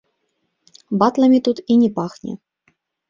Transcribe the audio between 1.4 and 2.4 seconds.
тут і не пахне.